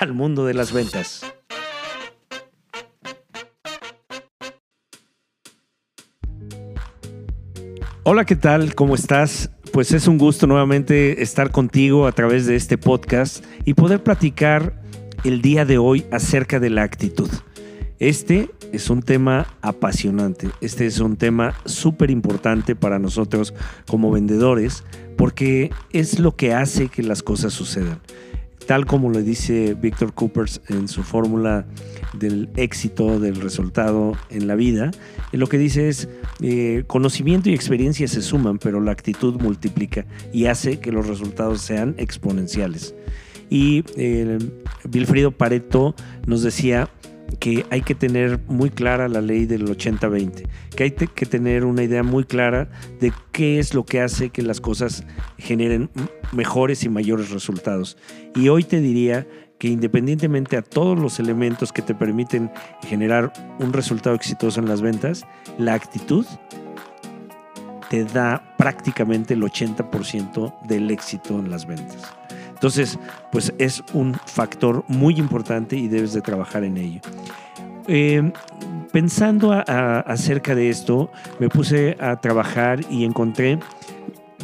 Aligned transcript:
al 0.00 0.12
mundo 0.12 0.44
de 0.44 0.54
las 0.54 0.72
ventas. 0.72 1.24
Hola, 8.02 8.24
¿qué 8.26 8.36
tal? 8.36 8.74
¿Cómo 8.74 8.94
estás? 8.94 9.50
Pues 9.72 9.92
es 9.92 10.06
un 10.06 10.18
gusto 10.18 10.46
nuevamente 10.46 11.22
estar 11.22 11.50
contigo 11.50 12.06
a 12.06 12.12
través 12.12 12.46
de 12.46 12.54
este 12.56 12.76
podcast 12.76 13.44
y 13.64 13.74
poder 13.74 14.02
platicar 14.02 14.82
el 15.24 15.40
día 15.40 15.64
de 15.64 15.78
hoy 15.78 16.04
acerca 16.10 16.60
de 16.60 16.70
la 16.70 16.82
actitud. 16.82 17.30
Este 17.98 18.50
es 18.72 18.90
un 18.90 19.02
tema 19.02 19.46
apasionante, 19.62 20.50
este 20.60 20.84
es 20.84 20.98
un 20.98 21.16
tema 21.16 21.54
súper 21.64 22.10
importante 22.10 22.76
para 22.76 22.98
nosotros 22.98 23.54
como 23.86 24.10
vendedores 24.10 24.84
porque 25.16 25.70
es 25.92 26.18
lo 26.18 26.36
que 26.36 26.52
hace 26.52 26.88
que 26.88 27.02
las 27.02 27.22
cosas 27.22 27.52
sucedan 27.52 28.00
tal 28.66 28.86
como 28.86 29.10
lo 29.10 29.22
dice 29.22 29.74
Víctor 29.74 30.14
Coopers 30.14 30.60
en 30.68 30.88
su 30.88 31.02
fórmula 31.02 31.66
del 32.12 32.48
éxito, 32.56 33.18
del 33.18 33.40
resultado 33.40 34.12
en 34.30 34.46
la 34.46 34.54
vida, 34.54 34.90
lo 35.32 35.46
que 35.48 35.58
dice 35.58 35.88
es, 35.88 36.08
eh, 36.40 36.84
conocimiento 36.86 37.50
y 37.50 37.54
experiencia 37.54 38.06
se 38.08 38.22
suman, 38.22 38.58
pero 38.58 38.80
la 38.80 38.92
actitud 38.92 39.40
multiplica 39.40 40.06
y 40.32 40.46
hace 40.46 40.78
que 40.78 40.92
los 40.92 41.06
resultados 41.06 41.60
sean 41.60 41.94
exponenciales. 41.98 42.94
Y 43.50 43.84
eh, 43.96 44.38
Pareto 45.36 45.94
nos 46.26 46.42
decía, 46.42 46.88
que 47.36 47.66
hay 47.70 47.82
que 47.82 47.94
tener 47.94 48.40
muy 48.46 48.70
clara 48.70 49.08
la 49.08 49.20
ley 49.20 49.46
del 49.46 49.66
80-20, 49.66 50.46
que 50.76 50.84
hay 50.84 50.90
que 50.90 51.26
tener 51.26 51.64
una 51.64 51.82
idea 51.82 52.02
muy 52.02 52.24
clara 52.24 52.68
de 53.00 53.12
qué 53.32 53.58
es 53.58 53.74
lo 53.74 53.84
que 53.84 54.00
hace 54.00 54.30
que 54.30 54.42
las 54.42 54.60
cosas 54.60 55.04
generen 55.38 55.90
mejores 56.32 56.84
y 56.84 56.88
mayores 56.88 57.30
resultados. 57.30 57.96
Y 58.34 58.48
hoy 58.48 58.64
te 58.64 58.80
diría 58.80 59.26
que 59.58 59.68
independientemente 59.68 60.56
a 60.56 60.62
todos 60.62 60.98
los 60.98 61.18
elementos 61.18 61.72
que 61.72 61.82
te 61.82 61.94
permiten 61.94 62.50
generar 62.86 63.32
un 63.58 63.72
resultado 63.72 64.16
exitoso 64.16 64.60
en 64.60 64.68
las 64.68 64.82
ventas, 64.82 65.24
la 65.58 65.74
actitud 65.74 66.26
te 67.88 68.04
da 68.04 68.54
prácticamente 68.58 69.34
el 69.34 69.42
80% 69.42 70.66
del 70.66 70.90
éxito 70.90 71.38
en 71.38 71.50
las 71.50 71.66
ventas. 71.66 72.14
Entonces, 72.64 72.98
pues 73.30 73.52
es 73.58 73.84
un 73.92 74.14
factor 74.24 74.86
muy 74.88 75.18
importante 75.18 75.76
y 75.76 75.86
debes 75.86 76.14
de 76.14 76.22
trabajar 76.22 76.64
en 76.64 76.78
ello. 76.78 77.02
Eh, 77.88 78.32
pensando 78.90 79.52
acerca 79.52 80.54
de 80.54 80.70
esto, 80.70 81.10
me 81.38 81.50
puse 81.50 81.94
a 82.00 82.18
trabajar 82.22 82.80
y 82.88 83.04
encontré 83.04 83.60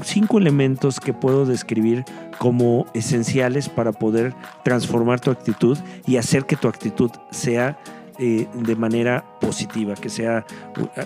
cinco 0.03 0.37
elementos 0.37 1.01
que 1.01 1.15
puedo 1.15 1.47
describir 1.47 2.05
como 2.37 2.85
esenciales 2.93 3.71
para 3.71 3.91
poder 3.91 4.35
transformar 4.65 5.19
tu 5.21 5.31
actitud 5.31 5.79
y 6.07 6.19
hacer 6.19 6.45
que 6.45 6.57
tu 6.57 6.69
actitud 6.69 7.11
sea 7.31 7.79
eh, 8.19 8.47
de 8.53 8.77
manera 8.77 9.25
positiva, 9.41 9.95
que 9.95 10.11
sea 10.11 10.45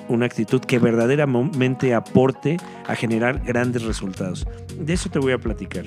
una 0.08 0.26
actitud 0.26 0.60
que 0.62 0.80
verdaderamente 0.80 1.94
aporte 1.94 2.56
a 2.88 2.96
generar 2.96 3.38
grandes 3.38 3.84
resultados. 3.84 4.48
De 4.76 4.94
eso 4.94 5.08
te 5.10 5.20
voy 5.20 5.30
a 5.30 5.38
platicar. 5.38 5.84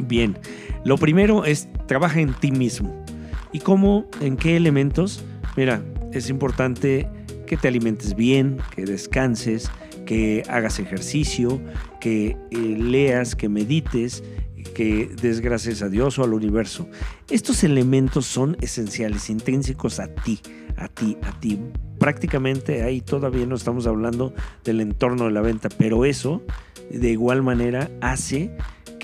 Bien, 0.00 0.36
lo 0.84 0.98
primero 0.98 1.44
es 1.44 1.68
trabaja 1.86 2.20
en 2.20 2.34
ti 2.34 2.52
mismo. 2.52 3.04
¿Y 3.52 3.60
cómo? 3.60 4.06
¿En 4.20 4.36
qué 4.36 4.56
elementos? 4.56 5.24
Mira, 5.56 5.82
es 6.12 6.28
importante 6.28 7.08
que 7.46 7.56
te 7.56 7.68
alimentes 7.68 8.14
bien, 8.14 8.58
que 8.74 8.84
descanses, 8.84 9.70
que 10.04 10.42
hagas 10.48 10.78
ejercicio, 10.78 11.60
que 12.00 12.36
eh, 12.50 12.56
leas, 12.56 13.34
que 13.34 13.48
medites, 13.48 14.22
que 14.74 15.10
des 15.22 15.40
gracias 15.40 15.80
a 15.82 15.88
Dios 15.88 16.18
o 16.18 16.24
al 16.24 16.34
universo. 16.34 16.88
Estos 17.30 17.64
elementos 17.64 18.26
son 18.26 18.56
esenciales, 18.60 19.30
intrínsecos 19.30 20.00
a 20.00 20.08
ti, 20.08 20.40
a 20.76 20.88
ti, 20.88 21.16
a 21.22 21.38
ti. 21.40 21.58
Prácticamente 21.98 22.82
ahí 22.82 23.00
todavía 23.00 23.46
no 23.46 23.54
estamos 23.54 23.86
hablando 23.86 24.34
del 24.64 24.80
entorno 24.80 25.24
de 25.24 25.30
la 25.30 25.40
venta, 25.40 25.68
pero 25.70 26.04
eso 26.04 26.42
de 26.90 27.10
igual 27.10 27.42
manera 27.42 27.90
hace 28.00 28.56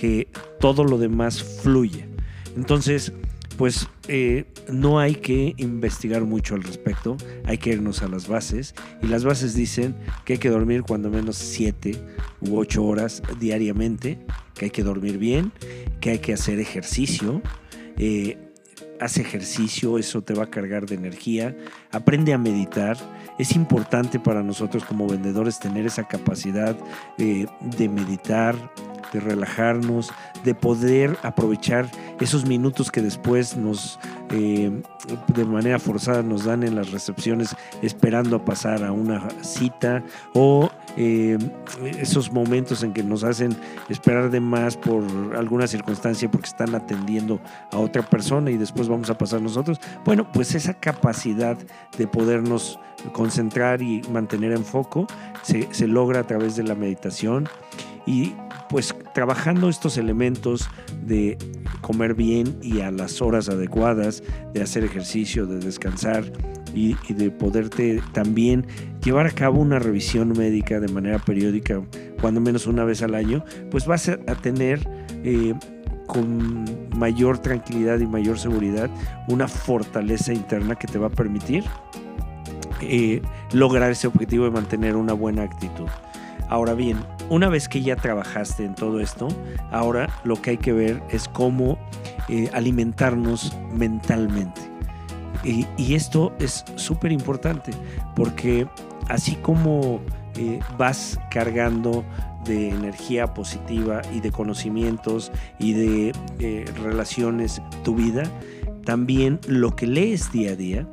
que 0.03 0.27
todo 0.59 0.83
lo 0.83 0.99
demás 0.99 1.45
fluye. 1.45 2.09
Entonces, 2.57 3.13
pues 3.57 3.89
eh, 4.09 4.47
no 4.69 4.99
hay 4.99 5.15
que 5.15 5.55
investigar 5.59 6.25
mucho 6.25 6.57
al 6.57 6.65
respecto, 6.65 7.17
hay 7.45 7.59
que 7.59 7.71
irnos 7.71 8.03
a 8.03 8.09
las 8.09 8.27
bases 8.27 8.75
y 9.01 9.07
las 9.07 9.23
bases 9.23 9.55
dicen 9.55 9.95
que 10.25 10.33
hay 10.33 10.39
que 10.41 10.49
dormir 10.49 10.83
cuando 10.83 11.09
menos 11.09 11.37
7 11.37 11.93
u 12.41 12.59
8 12.59 12.85
horas 12.85 13.23
diariamente, 13.39 14.19
que 14.55 14.65
hay 14.65 14.71
que 14.73 14.83
dormir 14.83 15.19
bien, 15.19 15.53
que 16.01 16.11
hay 16.11 16.19
que 16.19 16.33
hacer 16.33 16.59
ejercicio. 16.59 17.41
Eh, 17.97 18.39
haz 18.99 19.19
ejercicio, 19.19 19.99
eso 19.99 20.23
te 20.23 20.35
va 20.35 20.45
a 20.45 20.51
cargar 20.51 20.87
de 20.87 20.97
energía, 20.97 21.57
aprende 21.93 22.33
a 22.33 22.39
meditar. 22.39 22.97
Es 23.39 23.55
importante 23.55 24.19
para 24.19 24.43
nosotros 24.43 24.85
como 24.85 25.07
vendedores 25.07 25.61
tener 25.61 25.87
esa 25.87 26.09
capacidad 26.09 26.77
eh, 27.19 27.47
de 27.79 27.89
meditar, 27.89 28.57
de 29.13 29.21
relajarnos, 29.21 30.13
de 30.45 30.55
poder 30.55 31.17
aprovechar 31.23 31.91
esos 32.21 32.47
minutos 32.47 32.91
que 32.91 33.03
después 33.03 33.57
nos, 33.57 33.99
eh, 34.31 34.83
de 35.35 35.45
manera 35.45 35.79
forzada, 35.79 36.23
nos 36.23 36.45
dan 36.45 36.63
en 36.63 36.75
las 36.75 36.91
recepciones 36.91 37.55
esperando 37.83 38.37
a 38.37 38.45
pasar 38.45 38.85
a 38.85 38.93
una 38.93 39.29
cita 39.43 40.03
o 40.35 40.71
eh, 40.97 41.39
esos 41.99 42.33
momentos 42.33 42.83
en 42.83 42.93
que 42.93 43.03
nos 43.03 43.25
hacen 43.25 43.57
esperar 43.89 44.31
de 44.31 44.41
más 44.41 44.77
por 44.77 45.05
alguna 45.37 45.67
circunstancia 45.67 46.31
porque 46.31 46.49
están 46.49 46.75
atendiendo 46.75 47.41
a 47.71 47.79
otra 47.79 48.03
persona 48.03 48.51
y 48.51 48.57
después 48.57 48.89
vamos 48.89 49.11
a 49.11 49.17
pasar 49.17 49.41
nosotros. 49.41 49.81
Bueno, 50.05 50.31
pues 50.31 50.55
esa 50.55 50.75
capacidad 50.75 51.57
de 51.97 52.07
podernos 52.07 52.79
concentrar 53.13 53.83
y 53.83 54.03
mantener 54.11 54.53
en 54.53 54.65
foco 54.65 55.07
se, 55.43 55.73
se 55.73 55.87
logra 55.87 56.21
a 56.21 56.27
través 56.27 56.57
de 56.57 56.63
la 56.63 56.75
meditación 56.75 57.49
y 58.07 58.35
pues 58.73 58.97
trabajando 59.13 59.69
estos 59.69 59.99
elementos 59.99 60.67
de 61.05 61.37
comer 61.83 62.15
bien 62.15 62.57
y 62.63 62.81
a 62.81 62.91
las 62.91 63.21
horas 63.21 63.51
adecuadas, 63.51 64.23
de 64.55 64.63
hacer 64.63 64.83
ejercicio, 64.83 65.45
de 65.45 65.59
descansar 65.59 66.25
y, 66.75 66.97
de 67.13 67.31
poderte 67.31 68.03
también 68.13 68.67
llevar 69.05 69.27
a 69.27 69.31
cabo 69.31 69.61
una 69.61 69.79
revisión 69.79 70.31
médica 70.31 70.81
de 70.81 70.89
manera 70.89 71.19
periódica, 71.19 71.83
cuando 72.23 72.41
menos 72.41 72.67
una 72.67 72.85
vez 72.85 73.03
al 73.03 73.15
año, 73.15 73.45
pues 73.71 73.87
vas 73.87 74.09
a 74.09 74.17
tener 74.41 74.89
eh, 75.23 75.53
con 76.07 76.65
mayor 76.97 77.41
tranquilidad 77.41 78.01
y 78.01 78.07
mayor 78.07 78.39
seguridad 78.39 78.89
una 79.29 79.49
fortaleza 79.49 80.33
interna 80.33 80.77
que 80.77 80.87
te 80.87 80.99
va 80.99 81.09
a 81.09 81.11
permitir 81.11 81.63
eh, 82.81 83.21
lograr 83.53 83.91
ese 83.91 84.07
objetivo 84.07 84.47
de 84.47 84.51
mantener 84.51 84.97
una 84.97 85.13
buena 85.13 85.43
actitud. 85.43 85.89
Ahora 86.53 86.75
bien, 86.75 86.99
una 87.31 87.49
vez 87.49 87.67
que 87.67 87.81
ya 87.81 87.97
trabajaste 87.97 88.67
en 88.67 88.75
todo 88.75 89.01
esto, 89.01 89.29
ahora 89.71 90.11
lo 90.23 90.37
que 90.43 90.51
hay 90.51 90.59
que 90.59 90.75
ver 90.75 91.03
es 91.09 91.27
cómo 91.27 91.79
eh, 92.29 92.51
alimentarnos 92.53 93.57
mentalmente. 93.73 94.61
Y, 95.45 95.95
esto 95.95 96.35
es 96.39 96.67
súper 96.77 97.11
importante 97.11 97.73
porque 98.15 98.69
así 99.09 99.37
como 99.37 100.03
eh, 100.37 100.61
vas 100.77 101.19
cargando 101.31 102.05
de 102.45 102.69
energía 102.69 103.33
positiva 103.33 104.03
y 104.13 104.21
de 104.21 104.31
conocimientos 104.31 105.33
y 105.59 105.73
de 105.73 106.13
eh, 106.39 106.67
relaciones 106.83 107.63
tu 107.83 107.95
vida, 107.95 108.25
también 108.85 109.41
lo 109.49 109.75
que 109.75 109.87
lees 109.87 110.31
día 110.33 110.51
a 110.51 110.57
día, 110.57 110.87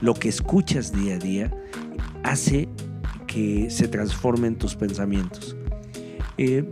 lo 0.00 0.14
que 0.14 0.28
escuchas 0.28 0.92
día 0.92 1.14
a 1.14 1.18
día, 1.18 1.52
hace 2.24 2.68
que 3.34 3.68
se 3.70 3.88
transformen 3.88 4.56
tus 4.56 4.76
pensamientos. 4.76 5.56
Eh, 6.38 6.64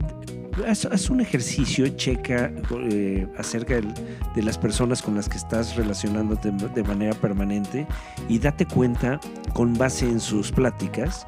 haz, 0.69 0.85
haz 0.85 1.11
un 1.11 1.21
ejercicio, 1.21 1.89
checa 1.89 2.53
eh, 2.91 3.27
acerca 3.37 3.75
del- 3.75 3.93
de 4.37 4.43
las 4.43 4.59
personas 4.59 5.03
con 5.03 5.15
las 5.17 5.29
que 5.29 5.39
estás 5.39 5.75
relacionándote 5.77 6.53
de 6.53 6.83
manera 6.85 7.15
permanente 7.15 7.87
y 8.29 8.39
date 8.39 8.65
cuenta 8.67 9.19
con 9.55 9.75
base 9.75 10.07
en 10.07 10.21
sus 10.21 10.53
pláticas 10.53 11.27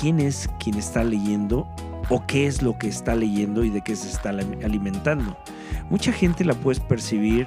quién 0.00 0.20
es 0.20 0.48
quien 0.62 0.76
está 0.76 1.02
leyendo 1.04 1.66
o 2.10 2.26
qué 2.26 2.46
es 2.46 2.60
lo 2.60 2.76
que 2.78 2.88
está 2.88 3.14
leyendo 3.14 3.64
y 3.64 3.70
de 3.70 3.80
qué 3.80 3.96
se 3.96 4.08
está 4.08 4.28
ali- 4.30 4.62
alimentando. 4.62 5.36
Mucha 5.90 6.12
gente 6.12 6.44
la 6.44 6.54
puedes 6.54 6.80
percibir 6.80 7.46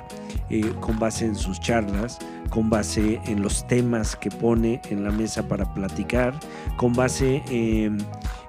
eh, 0.49 0.71
con 0.79 0.97
base 0.99 1.25
en 1.25 1.35
sus 1.35 1.59
charlas, 1.59 2.17
con 2.49 2.69
base 2.69 3.19
en 3.25 3.41
los 3.41 3.67
temas 3.67 4.15
que 4.15 4.29
pone 4.29 4.81
en 4.89 5.03
la 5.03 5.11
mesa 5.11 5.47
para 5.47 5.73
platicar, 5.73 6.33
con 6.77 6.93
base 6.93 7.43
en, 7.49 7.97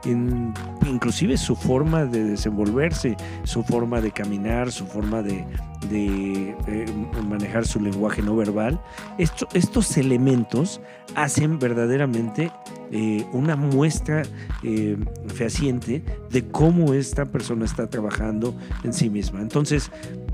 en 0.04 0.54
inclusive 0.86 1.36
su 1.36 1.56
forma 1.56 2.04
de 2.04 2.24
desenvolverse, 2.24 3.16
su 3.44 3.62
forma 3.62 4.00
de 4.00 4.10
caminar, 4.12 4.70
su 4.72 4.86
forma 4.86 5.22
de, 5.22 5.44
eh, 5.92 6.86
manejar 7.28 7.66
su 7.66 7.80
lenguaje 7.80 8.22
no 8.22 8.36
verbal. 8.36 8.80
Esto- 9.18 9.48
estos 9.54 9.96
elementos 9.96 10.80
hacen 11.14 11.58
verdaderamente 11.58 12.50
eh, 12.90 13.26
una 13.32 13.54
muestra 13.56 14.22
eh, 14.62 14.96
fehaciente 15.26 16.02
de 16.30 16.46
cómo 16.48 16.94
esta 16.94 17.26
persona 17.26 17.64
está 17.64 17.88
trabajando 17.88 18.54
en 18.84 18.92
sí 18.94 19.10
misma. 19.10 19.40
Entonces, 19.40 19.90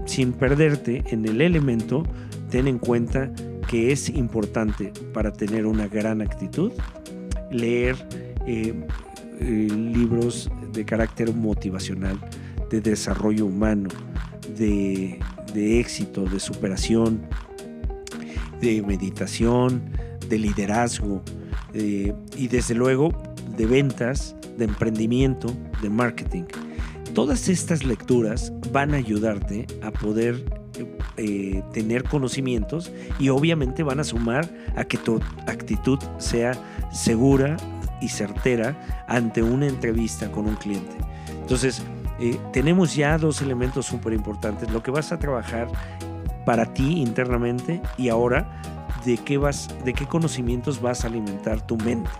sin 0.06 0.32
perderte 0.32 1.02
en 1.08 1.24
el 1.26 1.40
elemento, 1.40 2.04
ten 2.50 2.68
en 2.68 2.78
cuenta 2.78 3.30
que 3.68 3.92
es 3.92 4.08
importante 4.08 4.92
para 5.12 5.32
tener 5.32 5.66
una 5.66 5.88
gran 5.88 6.22
actitud 6.22 6.72
leer 7.50 7.96
eh, 8.46 8.74
eh, 9.40 9.44
libros 9.44 10.50
de 10.72 10.84
carácter 10.84 11.32
motivacional, 11.34 12.18
de 12.70 12.80
desarrollo 12.80 13.46
humano, 13.46 13.88
de, 14.56 15.18
de 15.52 15.80
éxito, 15.80 16.24
de 16.24 16.40
superación, 16.40 17.22
de 18.60 18.82
meditación, 18.82 19.82
de 20.28 20.38
liderazgo 20.38 21.22
eh, 21.74 22.12
y 22.36 22.48
desde 22.48 22.74
luego 22.74 23.12
de 23.56 23.66
ventas, 23.66 24.34
de 24.58 24.64
emprendimiento, 24.64 25.54
de 25.82 25.90
marketing. 25.90 26.44
Todas 27.14 27.48
estas 27.48 27.84
lecturas 27.84 28.52
van 28.72 28.94
a 28.94 28.96
ayudarte 28.96 29.66
a 29.82 29.90
poder 29.92 30.63
eh, 31.16 31.62
tener 31.72 32.04
conocimientos 32.04 32.92
y 33.18 33.28
obviamente 33.28 33.82
van 33.82 34.00
a 34.00 34.04
sumar 34.04 34.48
a 34.76 34.84
que 34.84 34.98
tu 34.98 35.20
actitud 35.46 35.98
sea 36.18 36.52
segura 36.92 37.56
y 38.00 38.08
certera 38.08 38.76
ante 39.08 39.42
una 39.42 39.66
entrevista 39.66 40.30
con 40.30 40.46
un 40.46 40.56
cliente. 40.56 40.96
Entonces, 41.40 41.82
eh, 42.20 42.38
tenemos 42.52 42.94
ya 42.94 43.18
dos 43.18 43.42
elementos 43.42 43.86
súper 43.86 44.12
importantes. 44.12 44.70
Lo 44.70 44.82
que 44.82 44.90
vas 44.90 45.12
a 45.12 45.18
trabajar 45.18 45.68
para 46.44 46.72
ti 46.72 47.00
internamente 47.00 47.80
y 47.96 48.08
ahora 48.08 48.60
de 49.04 49.18
qué, 49.18 49.38
vas, 49.38 49.68
de 49.84 49.92
qué 49.92 50.06
conocimientos 50.06 50.80
vas 50.80 51.04
a 51.04 51.08
alimentar 51.08 51.66
tu 51.66 51.76
mente, 51.76 52.10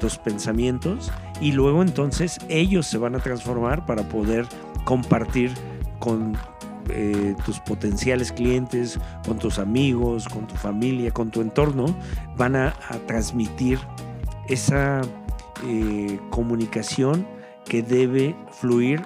tus 0.00 0.18
pensamientos 0.18 1.10
y 1.40 1.52
luego 1.52 1.82
entonces 1.82 2.38
ellos 2.48 2.86
se 2.86 2.98
van 2.98 3.14
a 3.14 3.18
transformar 3.18 3.86
para 3.86 4.02
poder 4.08 4.46
compartir 4.84 5.52
con 5.98 6.36
eh, 6.90 7.34
tus 7.44 7.60
potenciales 7.60 8.32
clientes, 8.32 8.98
con 9.26 9.38
tus 9.38 9.58
amigos, 9.58 10.26
con 10.28 10.46
tu 10.46 10.54
familia, 10.54 11.10
con 11.10 11.30
tu 11.30 11.40
entorno, 11.40 11.96
van 12.36 12.56
a, 12.56 12.74
transmitir 13.06 13.78
esa 14.48 15.00
eh, 15.64 16.18
comunicación 16.30 17.26
que 17.64 17.82
debe 17.82 18.36
fluir 18.52 19.02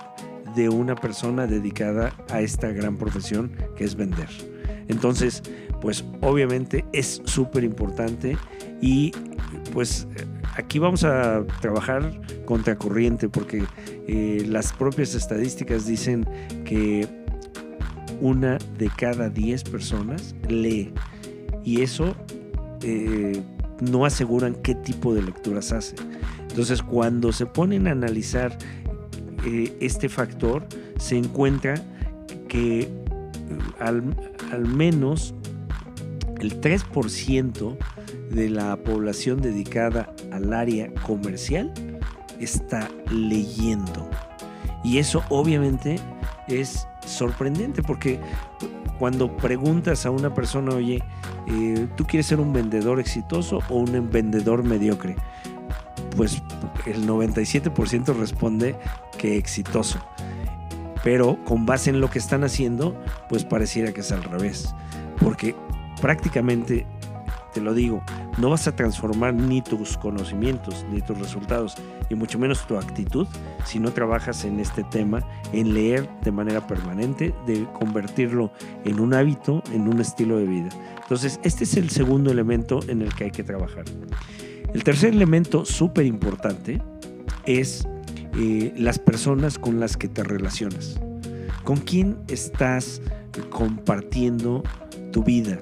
de 0.55 0.69
una 0.69 0.95
persona 0.95 1.47
dedicada 1.47 2.13
a 2.31 2.41
esta 2.41 2.69
gran 2.69 2.97
profesión 2.97 3.53
que 3.77 3.85
es 3.85 3.95
vender. 3.95 4.29
Entonces, 4.89 5.43
pues 5.81 6.05
obviamente 6.21 6.85
es 6.93 7.23
súper 7.25 7.65
importante 7.65 8.37
y 8.81 9.13
pues 9.73 10.07
aquí 10.57 10.79
vamos 10.79 11.05
a 11.05 11.45
trabajar 11.61 12.21
contracorriente 12.45 13.29
porque 13.29 13.65
eh, 14.09 14.45
las 14.47 14.73
propias 14.73 15.15
estadísticas 15.15 15.87
dicen 15.87 16.27
que 16.65 17.09
una 18.21 18.59
de 18.79 18.91
cada 18.97 19.29
10 19.29 19.65
personas 19.65 20.35
lee 20.49 20.93
y 21.65 21.83
eso 21.83 22.15
eh, 22.83 23.43
no 23.81 24.05
aseguran 24.05 24.55
qué 24.55 24.75
tipo 24.75 25.15
de 25.15 25.23
lecturas 25.23 25.73
hace. 25.73 25.97
Entonces 26.49 26.83
cuando 26.83 27.33
se 27.33 27.47
ponen 27.47 27.87
a 27.89 27.93
analizar 27.93 28.57
eh, 29.45 29.77
este 29.81 30.09
factor 30.09 30.67
se 30.99 31.17
encuentra 31.17 31.75
que 32.49 32.81
eh, 32.81 32.89
al, 33.79 34.03
al 34.53 34.67
menos 34.67 35.35
el 36.41 36.61
3% 36.61 37.77
de 38.31 38.49
la 38.49 38.77
población 38.77 39.41
dedicada 39.41 40.15
al 40.33 40.53
área 40.53 40.93
comercial 41.07 41.73
está 42.39 42.89
leyendo. 43.11 44.09
Y 44.83 44.99
eso 44.99 45.23
obviamente 45.29 45.97
es 46.51 46.89
sorprendente 47.07 47.83
porque 47.83 48.21
cuando 48.99 49.35
preguntas 49.37 50.05
a 50.05 50.11
una 50.11 50.35
persona, 50.35 50.75
oye, 50.75 51.03
eh, 51.47 51.89
¿tú 51.97 52.07
quieres 52.07 52.27
ser 52.27 52.41
un 52.41 52.53
vendedor 52.53 53.01
exitoso 53.01 53.61
o 53.69 53.77
un 53.77 54.11
vendedor 54.11 54.63
mediocre? 54.63 55.17
Pues 56.17 56.43
el 56.87 57.07
97% 57.07 58.15
responde 58.15 58.77
que 59.17 59.39
exitoso. 59.39 59.99
Pero 61.03 61.43
con 61.45 61.65
base 61.65 61.91
en 61.91 62.01
lo 62.01 62.11
que 62.11 62.19
están 62.19 62.45
haciendo, 62.45 62.95
pues 63.29 63.45
pareciera 63.45 63.93
que 63.93 64.01
es 64.01 64.13
al 64.13 64.23
revés. 64.23 64.75
Porque 65.19 65.55
prácticamente, 66.01 66.87
te 67.53 67.61
lo 67.61 67.75
digo, 67.75 68.03
no 68.39 68.51
vas 68.51 68.67
a 68.67 68.77
transformar 68.77 69.35
ni 69.35 69.63
tus 69.63 69.97
conocimientos, 69.97 70.85
ni 70.91 71.01
tus 71.01 71.19
resultados, 71.19 71.75
y 72.09 72.15
mucho 72.15 72.39
menos 72.39 72.67
tu 72.67 72.77
actitud, 72.77 73.27
si 73.65 73.79
no 73.79 73.93
trabajas 73.93 74.45
en 74.45 74.61
este 74.61 74.85
tema, 74.85 75.23
en 75.53 75.75
leer 75.75 76.09
de 76.23 76.33
manera 76.33 76.67
permanente, 76.67 77.35
de 77.47 77.67
convertirlo 77.73 78.53
en 78.85 79.01
un 79.01 79.15
hábito, 79.15 79.63
en 79.73 79.89
un 79.89 80.01
estilo 80.01 80.39
de 80.39 80.47
vida. 80.47 80.69
Entonces, 81.03 81.41
este 81.43 81.65
es 81.65 81.77
el 81.77 81.91
segundo 81.91 82.31
elemento 82.31 82.81
en 82.89 83.03
el 83.03 83.15
que 83.15 83.25
hay 83.25 83.31
que 83.31 83.43
trabajar. 83.43 83.85
El 84.73 84.85
tercer 84.85 85.13
elemento 85.13 85.65
súper 85.65 86.07
importante 86.07 86.81
es 87.47 87.87
eh, 88.39 88.73
las 88.77 88.99
personas 88.99 89.59
con 89.59 89.81
las 89.81 89.97
que 89.97 90.09
te 90.09 90.23
relacionas. 90.23 91.01
¿Con 91.65 91.79
quién 91.79 92.19
estás 92.29 93.03
compartiendo 93.51 94.63
tu 95.13 95.25
vida? 95.25 95.59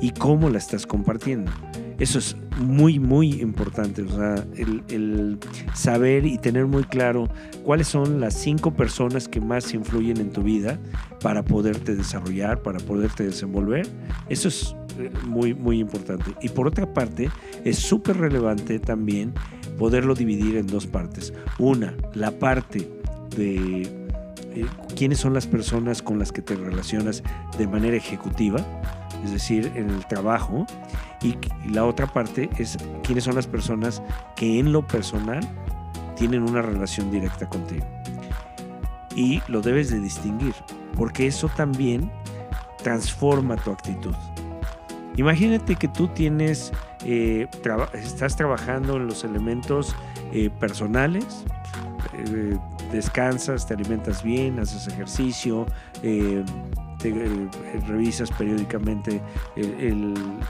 ¿Y 0.00 0.10
cómo 0.10 0.50
la 0.50 0.58
estás 0.58 0.86
compartiendo? 0.86 1.50
Eso 1.98 2.18
es 2.18 2.36
muy, 2.58 2.98
muy 2.98 3.40
importante. 3.40 4.02
O 4.02 4.08
sea, 4.08 4.44
el, 4.56 5.38
saber 5.74 6.26
y 6.26 6.38
tener 6.38 6.66
muy 6.66 6.84
claro 6.84 7.28
cuáles 7.64 7.88
son 7.88 8.20
las 8.20 8.34
cinco 8.34 8.74
personas 8.74 9.28
que 9.28 9.40
más 9.40 9.72
influyen 9.72 10.18
en 10.18 10.30
tu 10.30 10.42
vida 10.42 10.78
para 11.22 11.42
poderte 11.42 11.94
desarrollar, 11.96 12.62
para 12.62 12.78
poderte 12.80 13.24
desenvolver. 13.24 13.86
Eso 14.28 14.48
es 14.48 14.76
muy, 15.26 15.54
muy 15.54 15.80
importante. 15.80 16.34
Y 16.42 16.50
por 16.50 16.66
otra 16.66 16.92
parte, 16.92 17.30
es 17.64 17.78
súper 17.78 18.18
relevante 18.18 18.78
también 18.78 19.32
poderlo 19.78 20.14
dividir 20.14 20.56
en 20.56 20.66
dos 20.66 20.86
partes. 20.86 21.32
Una, 21.58 21.94
la 22.14 22.30
parte 22.30 22.88
de 23.36 23.82
eh, 24.54 24.66
quiénes 24.96 25.18
son 25.18 25.34
las 25.34 25.46
personas 25.46 26.02
con 26.02 26.18
las 26.18 26.32
que 26.32 26.42
te 26.42 26.56
relacionas 26.56 27.22
de 27.58 27.66
manera 27.66 27.96
ejecutiva, 27.96 28.58
es 29.26 29.32
decir, 29.32 29.72
en 29.74 29.90
el 29.90 30.06
trabajo. 30.06 30.66
Y, 31.22 31.36
la 31.68 31.84
otra 31.84 32.06
parte 32.06 32.48
es 32.58 32.78
quiénes 33.02 33.24
son 33.24 33.34
las 33.34 33.46
personas 33.46 34.02
que 34.36 34.58
en 34.58 34.72
lo 34.72 34.86
personal 34.86 35.40
tienen 36.16 36.42
una 36.42 36.62
relación 36.62 37.10
directa 37.10 37.48
contigo. 37.48 37.84
Y 39.14 39.42
lo 39.48 39.60
debes 39.60 39.90
de 39.90 39.98
distinguir, 39.98 40.54
porque 40.94 41.26
eso 41.26 41.48
también 41.48 42.10
transforma 42.82 43.56
tu 43.56 43.72
actitud. 43.72 44.14
Imagínate 45.16 45.76
que 45.76 45.88
tú 45.88 46.08
tienes, 46.08 46.72
eh, 47.04 47.48
estás 47.94 48.36
trabajando 48.36 48.96
en 48.96 49.06
los 49.06 49.24
elementos 49.24 49.96
eh, 50.32 50.50
personales, 50.60 51.44
eh, 52.12 52.56
descansas, 52.92 53.66
te 53.66 53.74
alimentas 53.74 54.22
bien, 54.22 54.60
haces 54.60 54.86
ejercicio, 54.86 55.66
te, 56.98 57.12
revisas 57.86 58.30
periódicamente 58.32 59.20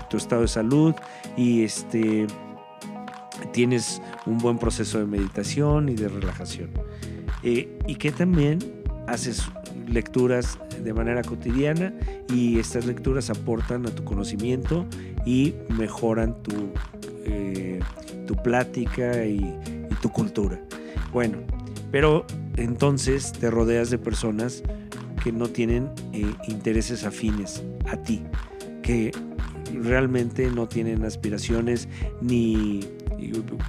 tu 0.09 0.17
estado 0.17 0.43
de 0.43 0.49
salud 0.49 0.95
y 1.37 1.65
este, 1.65 2.27
tienes 3.53 4.01
un 4.27 4.39
buen 4.39 4.59
proceso 4.59 4.99
de 4.99 5.07
meditación 5.07 5.89
y 5.89 5.95
de 5.95 6.09
relajación. 6.09 6.71
y 7.43 7.95
que 7.97 8.11
también 8.13 8.59
haces 9.07 9.49
lecturas 9.89 10.59
de 10.83 10.93
manera 10.93 11.23
cotidiana 11.23 11.93
y 12.33 12.59
estas 12.59 12.87
lecturas 12.87 13.31
aportan 13.31 13.87
a 13.87 13.91
tu 13.91 14.05
conocimiento 14.05 14.87
y 15.25 15.55
mejoran 15.77 16.43
tu, 16.43 16.73
eh, 17.25 17.81
tu 18.27 18.35
plática 18.37 19.25
y, 19.25 19.55
tu 20.03 20.11
cultura. 20.11 20.61
Bueno, 21.11 21.39
pero 21.91 22.27
entonces 22.57 23.33
te 23.33 23.51
rodeas 23.51 23.89
de 23.89 23.97
personas 23.97 24.63
que 25.27 25.33
no 25.33 25.49
tienen 25.49 25.91
eh, 26.13 26.25
intereses 26.47 27.03
afines 27.03 27.61
a 27.91 27.97
ti, 27.97 28.23
que 28.81 29.11
realmente 29.75 30.49
no 30.53 30.69
tienen 30.69 31.05
aspiraciones 31.05 31.89
ni 32.21 32.79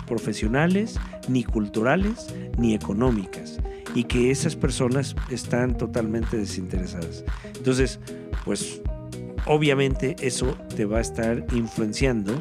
profesionales, 0.05 0.99
ni 1.27 1.43
culturales, 1.43 2.27
ni 2.59 2.75
económicas, 2.75 3.57
y 3.95 4.03
que 4.03 4.29
esas 4.29 4.55
personas 4.55 5.15
están 5.31 5.75
totalmente 5.75 6.37
desinteresadas. 6.37 7.23
Entonces, 7.55 7.99
pues 8.45 8.79
obviamente 9.47 10.15
eso 10.21 10.55
te 10.75 10.85
va 10.85 10.99
a 10.99 11.01
estar 11.01 11.43
influenciando 11.53 12.35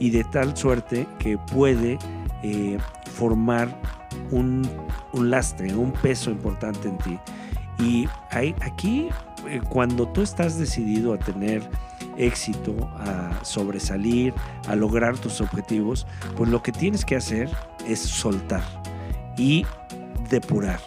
y 0.00 0.10
de 0.10 0.24
tal 0.24 0.56
suerte 0.56 1.06
que 1.20 1.38
puede 1.52 2.00
eh, 2.42 2.78
formar 3.12 3.80
un, 4.32 4.68
lastre, 5.14 5.72
un 5.72 5.92
peso 5.92 6.32
importante 6.32 6.88
en 6.88 6.98
ti. 6.98 7.16
Y 7.78 8.08
hay, 8.30 8.54
aquí, 8.62 9.08
eh, 9.46 9.60
cuando 9.68 10.08
tú 10.08 10.22
estás 10.22 10.58
decidido 10.58 11.12
a 11.12 11.18
tener 11.18 11.68
éxito, 12.16 12.74
a 12.98 13.44
sobresalir, 13.44 14.32
a 14.68 14.74
lograr 14.74 15.18
tus 15.18 15.40
objetivos, 15.40 16.06
pues 16.36 16.50
lo 16.50 16.62
que 16.62 16.72
tienes 16.72 17.04
que 17.04 17.16
hacer 17.16 17.50
es 17.86 18.00
soltar 18.00 18.62
y 19.36 19.66
depurar. 20.30 20.80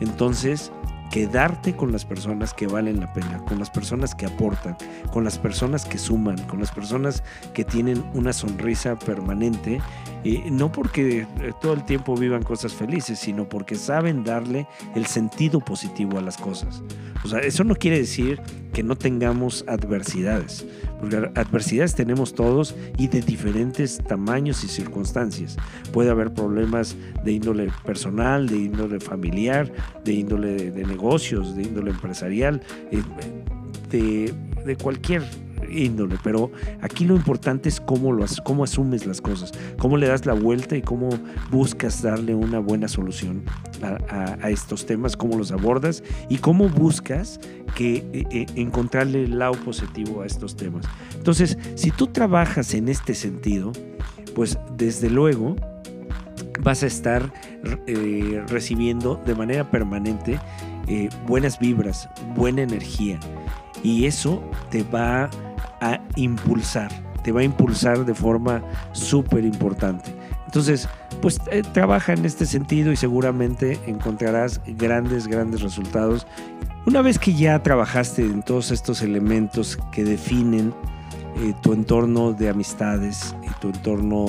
Entonces, 0.00 0.72
quedarte 1.14 1.76
con 1.76 1.92
las 1.92 2.04
personas 2.04 2.52
que 2.52 2.66
valen 2.66 2.98
la 2.98 3.12
pena, 3.12 3.38
con 3.44 3.60
las 3.60 3.70
personas 3.70 4.16
que 4.16 4.26
aportan, 4.26 4.76
con 5.12 5.22
las 5.22 5.38
personas 5.38 5.84
que 5.84 5.96
suman, 5.96 6.36
con 6.48 6.58
las 6.58 6.72
personas 6.72 7.22
que 7.52 7.62
tienen 7.64 8.04
una 8.14 8.32
sonrisa 8.32 8.98
permanente, 8.98 9.80
y 10.24 10.38
no 10.50 10.72
porque 10.72 11.20
eh, 11.20 11.52
todo 11.60 11.74
el 11.74 11.84
tiempo 11.84 12.16
vivan 12.16 12.42
cosas 12.42 12.74
felices, 12.74 13.20
sino 13.20 13.48
porque 13.48 13.76
saben 13.76 14.24
darle 14.24 14.66
el 14.96 15.06
sentido 15.06 15.60
positivo 15.60 16.18
a 16.18 16.20
las 16.20 16.36
cosas. 16.36 16.82
O 17.24 17.28
sea, 17.28 17.38
eso 17.38 17.62
no 17.62 17.76
quiere 17.76 17.98
decir 17.98 18.42
que 18.72 18.82
no 18.82 18.96
tengamos 18.96 19.64
adversidades, 19.68 20.66
porque 21.00 21.16
adversidades 21.34 21.94
tenemos 21.94 22.34
todos 22.34 22.74
y 22.96 23.08
de 23.08 23.20
diferentes 23.20 23.98
tamaños 23.98 24.64
y 24.64 24.68
circunstancias. 24.68 25.56
Puede 25.92 26.10
haber 26.10 26.32
problemas 26.32 26.96
de 27.24 27.32
índole 27.32 27.70
personal, 27.84 28.48
de 28.48 28.56
índole 28.56 29.00
familiar, 29.00 29.70
de 30.04 30.12
índole 30.12 30.70
de, 30.70 30.84
negocios, 30.84 31.54
de 31.56 31.62
índole 31.62 31.90
empresarial, 31.90 32.62
eh, 32.90 33.02
de, 33.90 34.34
de 34.64 34.76
cualquier 34.76 35.22
índole, 35.74 36.16
pero 36.22 36.50
aquí 36.80 37.04
lo 37.04 37.16
importante 37.16 37.68
es 37.68 37.80
cómo, 37.80 38.12
lo, 38.12 38.24
cómo 38.44 38.64
asumes 38.64 39.06
las 39.06 39.20
cosas, 39.20 39.52
cómo 39.78 39.96
le 39.96 40.06
das 40.06 40.26
la 40.26 40.34
vuelta 40.34 40.76
y 40.76 40.82
cómo 40.82 41.10
buscas 41.50 42.02
darle 42.02 42.34
una 42.34 42.58
buena 42.58 42.88
solución 42.88 43.42
a, 43.82 44.50
estos 44.50 44.86
temas, 44.86 45.16
cómo 45.16 45.36
los 45.36 45.52
abordas 45.52 46.02
y 46.28 46.38
cómo 46.38 46.68
buscas 46.68 47.40
que 47.74 47.96
eh, 48.12 48.26
eh, 48.30 48.46
encontrarle 48.54 49.24
el 49.24 49.38
lado 49.38 49.54
positivo 49.64 50.22
a 50.22 50.26
estos 50.26 50.56
temas. 50.56 50.86
Entonces, 51.14 51.58
si 51.74 51.90
tú 51.90 52.06
trabajas 52.08 52.74
en 52.74 52.88
este 52.88 53.14
sentido, 53.14 53.72
pues 54.34 54.58
desde 54.76 55.10
luego 55.10 55.56
vas 56.60 56.82
a 56.82 56.86
estar 56.86 57.32
eh, 57.86 58.42
recibiendo 58.48 59.20
de 59.26 59.34
manera 59.34 59.70
permanente 59.70 60.38
buenas 61.26 61.58
vibras, 61.58 62.08
buena 62.36 62.62
energía. 62.62 63.18
Y 63.82 64.06
eso 64.06 64.42
te 64.70 64.82
va 64.82 65.24
a 65.24 65.30
impulsar, 66.16 66.90
te 67.22 67.32
va 67.32 67.40
a 67.40 67.44
impulsar 67.44 68.04
de 68.04 68.14
forma 68.14 68.62
súper 68.92 69.44
importante. 69.44 70.14
Entonces, 70.46 70.88
pues 71.20 71.40
eh, 71.50 71.62
trabaja 71.72 72.12
en 72.12 72.24
este 72.24 72.46
sentido 72.46 72.92
y 72.92 72.96
seguramente 72.96 73.80
encontrarás 73.86 74.60
grandes, 74.66 75.26
grandes 75.26 75.62
resultados. 75.62 76.26
Una 76.86 77.02
vez 77.02 77.18
que 77.18 77.34
ya 77.34 77.62
trabajaste 77.62 78.22
en 78.22 78.42
todos 78.42 78.70
estos 78.70 79.02
elementos 79.02 79.78
que 79.90 80.04
definen 80.04 80.72
eh, 81.36 81.54
tu 81.62 81.72
entorno 81.72 82.32
de 82.32 82.50
amistades 82.50 83.34
y 83.42 83.50
tu 83.60 83.68
entorno 83.68 84.26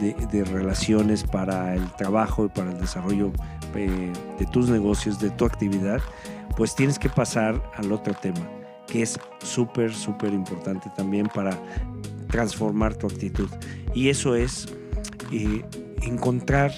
de, 0.00 0.44
relaciones 0.44 1.24
para 1.24 1.74
el 1.74 1.90
trabajo 1.92 2.46
y 2.46 2.48
para 2.48 2.70
el 2.70 2.80
desarrollo 2.80 3.32
eh, 3.74 4.12
de 4.38 4.46
tus 4.46 4.70
negocios, 4.70 5.18
de 5.18 5.30
tu 5.30 5.44
actividad, 5.44 6.00
pues 6.56 6.74
tienes 6.74 6.98
que 6.98 7.10
pasar 7.10 7.62
al 7.76 7.92
otro 7.92 8.14
tema, 8.14 8.40
que 8.88 9.02
es 9.02 9.18
súper, 9.42 9.94
súper 9.94 10.32
importante 10.32 10.90
también 10.96 11.28
para 11.34 11.58
transformar 12.28 12.96
tu 12.96 13.06
actitud. 13.06 13.48
Y 13.94 14.08
eso 14.08 14.34
es 14.34 14.66
eh, 15.32 15.64
encontrar 16.02 16.72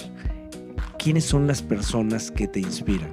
quiénes 0.98 1.24
son 1.24 1.46
las 1.46 1.62
personas 1.62 2.30
que 2.30 2.46
te 2.46 2.60
inspiran. 2.60 3.10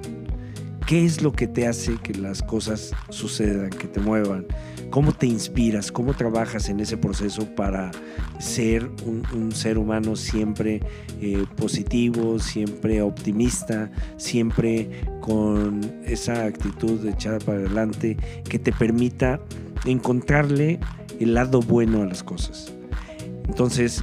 ¿Qué 0.86 1.04
es 1.04 1.22
lo 1.22 1.32
que 1.32 1.46
te 1.46 1.66
hace 1.66 1.96
que 1.98 2.14
las 2.14 2.42
cosas 2.42 2.92
sucedan, 3.10 3.70
que 3.70 3.88
te 3.88 4.00
muevan? 4.00 4.46
¿Cómo 4.90 5.12
te 5.12 5.26
inspiras? 5.26 5.92
¿Cómo 5.92 6.14
trabajas 6.14 6.68
en 6.68 6.80
ese 6.80 6.96
proceso 6.96 7.44
para 7.54 7.90
ser 8.38 8.90
un, 9.04 9.52
ser 9.52 9.76
humano 9.76 10.16
siempre 10.16 10.80
eh, 11.20 11.44
positivo, 11.56 12.38
siempre 12.38 13.02
optimista, 13.02 13.90
siempre 14.16 15.02
con 15.20 15.80
esa 16.04 16.44
actitud 16.44 17.00
de 17.00 17.10
echar 17.10 17.44
para 17.44 17.58
adelante 17.58 18.16
que 18.48 18.58
te 18.58 18.72
permita 18.72 19.40
encontrarle 19.84 20.80
el 21.20 21.34
lado 21.34 21.60
bueno 21.60 22.02
a 22.02 22.06
las 22.06 22.22
cosas? 22.22 22.72
Entonces, 23.46 24.02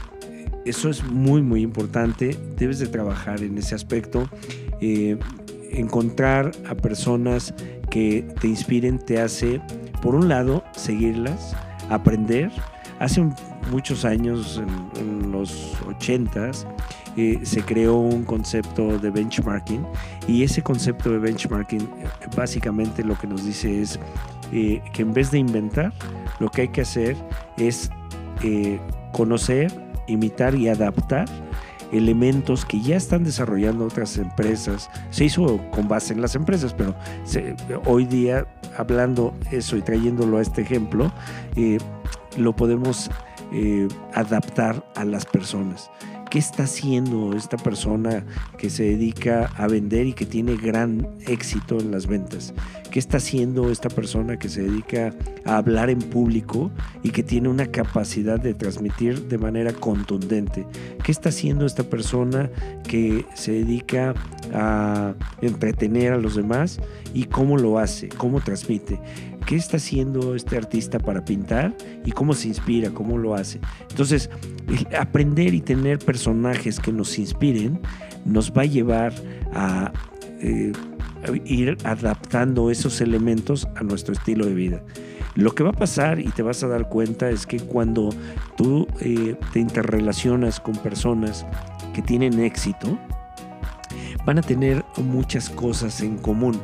eso 0.65 0.89
es 0.89 1.04
muy, 1.04 1.42
muy 1.42 1.62
importante. 1.62 2.38
Debes 2.58 2.80
de 2.80 2.88
trabajar 2.88 3.42
en 3.42 3.58
ese 3.58 3.75
aspecto. 3.75 4.30
Eh, 4.82 5.18
encontrar 5.72 6.51
a 6.68 6.75
personas 6.75 7.54
que 7.89 8.25
te 8.39 8.48
inspiren 8.48 9.00
te 9.00 9.22
hace, 9.22 9.62
por 10.05 10.13
un 10.13 10.29
lado, 10.29 10.63
seguirlas, 10.74 11.55
aprender. 11.89 12.51
Hace 13.00 13.27
muchos 13.71 14.05
años, 14.05 14.62
en, 14.95 15.31
los 15.31 15.75
80s, 15.81 16.67
eh, 17.17 17.39
se 17.41 17.63
creó 17.63 17.95
un 17.95 18.24
concepto 18.24 19.00
de 19.00 19.09
benchmarking 19.09 19.83
y 20.27 20.43
ese 20.43 20.62
concepto 20.62 21.09
de 21.09 21.17
benchmarking 21.17 21.81
eh, 21.81 22.07
básicamente 22.38 23.03
lo 23.03 23.17
que 23.17 23.25
nos 23.25 23.43
dice 23.43 23.81
es 23.81 24.00
que 24.51 25.01
en 25.01 25.12
vez 25.12 25.31
de 25.31 25.39
inventar, 25.39 25.91
lo 26.39 26.50
que 26.51 26.62
hay 26.62 26.67
que 26.67 26.81
hacer 26.81 27.17
es 27.57 27.89
conocer 29.12 29.74
imitar 30.07 30.53
y 30.53 30.69
adaptar 30.69 31.27
elementos 31.97 32.65
que 32.65 32.81
ya 32.81 32.95
están 32.95 33.23
desarrollando 33.23 33.85
otras 33.85 34.17
empresas. 34.17 34.89
Se 35.09 35.25
hizo 35.25 35.59
con 35.71 35.87
base 35.87 36.13
en 36.13 36.21
las 36.21 36.35
empresas, 36.35 36.73
pero 36.73 36.95
hoy 37.85 38.05
día, 38.05 38.47
hablando 38.77 39.33
eso 39.51 39.77
y 39.77 39.81
trayéndolo 39.81 40.37
a 40.37 40.41
este 40.41 40.61
ejemplo, 40.61 41.11
eh, 41.55 41.77
lo 42.37 42.55
podemos 42.55 43.09
eh, 43.51 43.87
adaptar 44.13 44.85
a 44.95 45.05
las 45.05 45.25
personas. 45.25 45.89
¿Qué 46.36 46.39
está 46.39 46.63
haciendo 46.63 47.32
esta 47.32 47.56
persona 47.56 48.25
que 48.58 48.70
se 48.70 48.84
dedica 48.84 49.54
a 49.56 49.70
vender 49.70 50.08
y 50.08 50.12
que 50.12 50.25
tiene 50.25 50.58
gran 50.58 51.08
éxito 51.27 51.80
en 51.80 51.92
las 51.92 52.08
ventas? 52.08 52.54
¿Qué 52.92 53.00
está 53.00 53.18
haciendo 53.18 53.72
esta 53.72 53.88
persona 53.88 54.38
que 54.38 54.50
se 54.50 54.63
dedica 54.63 55.13
a 55.46 55.56
hablar 55.56 55.89
en 55.89 56.00
público 56.00 56.72
y 57.04 57.12
que 57.12 57.24
tiene 57.24 57.48
una 57.48 57.68
capacidad 57.68 58.38
de 58.38 58.54
transmitir 58.54 59.30
de 59.30 59.38
manera 59.38 59.72
contundente? 59.72 60.68
¿Qué 61.06 61.13
está 61.13 61.30
haciendo 61.30 61.65
esta 61.65 61.84
persona 61.84 62.50
que 62.86 63.25
se 63.34 63.54
dedica 63.54 64.13
a 64.54 65.13
entretener 65.42 66.12
a 66.12 66.18
los 66.18 66.36
demás 66.36 66.82
y 67.13 67.27
cómo 67.27 67.56
lo 67.56 67.80
hace, 67.80 68.10
cómo 68.10 68.42
transmite? 68.42 69.00
Qué 69.45 69.55
está 69.55 69.77
haciendo 69.77 70.35
este 70.35 70.57
artista 70.57 70.99
para 70.99 71.23
pintar 71.23 71.75
y 72.03 72.11
cómo 72.11 72.33
se 72.33 72.47
inspira, 72.47 72.89
cómo 72.89 73.17
lo 73.17 73.35
hace. 73.35 73.59
Entonces, 73.89 74.29
aprender 74.97 75.53
y 75.53 75.61
tener 75.61 75.99
personajes 75.99 76.79
que 76.79 76.91
nos 76.91 77.17
inspiren 77.19 77.79
nos 78.25 78.51
va 78.51 78.63
a 78.63 78.65
llevar 78.65 79.13
a 79.53 79.93
eh, 80.39 80.73
ir 81.45 81.77
adaptando 81.83 82.69
esos 82.69 83.01
elementos 83.01 83.67
a 83.75 83.83
nuestro 83.83 84.13
estilo 84.13 84.45
de 84.45 84.53
vida. 84.53 84.83
Lo 85.35 85.53
que 85.53 85.63
va 85.63 85.71
a 85.71 85.73
pasar 85.73 86.19
y 86.19 86.29
te 86.29 86.43
vas 86.43 86.63
a 86.63 86.67
dar 86.67 86.87
cuenta 86.87 87.29
es 87.29 87.45
que 87.45 87.59
cuando 87.59 88.09
tú 88.55 88.87
eh, 89.01 89.35
te 89.51 89.59
interrelacionas 89.59 90.59
con 90.59 90.75
personas 90.77 91.45
que 91.93 92.01
tienen 92.01 92.39
éxito, 92.39 92.97
van 94.25 94.39
a 94.39 94.41
tener 94.41 94.83
muchas 94.97 95.49
cosas 95.49 96.01
en 96.01 96.17
común, 96.17 96.59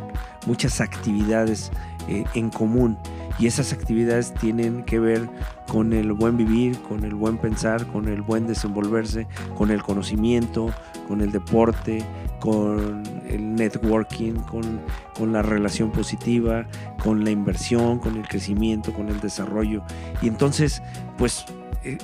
muchas 0.48 0.82
actividades 0.82 1.72
eh, 2.08 2.24
en 2.34 2.50
común. 2.50 2.98
Y 3.40 3.48
esas 3.48 3.74
actividades 3.74 4.34
tienen 4.34 4.84
que 4.84 5.00
ver 5.00 5.28
con 5.68 5.94
el 5.94 6.12
buen 6.14 6.38
vivir, 6.38 6.80
con 6.82 7.04
el 7.04 7.16
buen 7.16 7.38
pensar, 7.38 7.88
con 7.88 8.08
el 8.08 8.22
buen 8.22 8.46
desenvolverse, 8.46 9.28
con 9.58 9.72
el 9.72 9.82
conocimiento, 9.82 10.72
con 11.08 11.22
el 11.22 11.32
deporte, 11.32 12.04
con 12.40 13.04
el 13.28 13.56
networking, 13.56 14.34
con, 14.42 14.82
con, 15.18 15.32
la 15.32 15.42
relación 15.42 15.92
positiva, 15.92 16.68
con 17.04 17.24
la 17.24 17.32
inversión, 17.32 18.00
con 18.00 18.18
el 18.18 18.28
crecimiento, 18.28 18.94
con 18.94 19.10
el 19.10 19.20
desarrollo. 19.22 19.84
Y 20.22 20.28
entonces, 20.28 20.82
pues 21.18 21.46